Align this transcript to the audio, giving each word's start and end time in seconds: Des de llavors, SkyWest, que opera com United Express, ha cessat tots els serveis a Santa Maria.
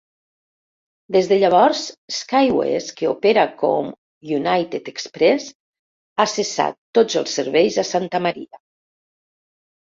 Des 1.15 1.27
de 1.31 1.35
llavors, 1.41 1.81
SkyWest, 2.19 2.93
que 3.01 3.09
opera 3.09 3.43
com 3.59 3.91
United 4.39 4.89
Express, 4.93 5.45
ha 6.19 6.27
cessat 6.33 6.79
tots 7.01 7.19
els 7.23 7.37
serveis 7.41 7.79
a 7.85 7.87
Santa 7.91 8.25
Maria. 8.29 8.65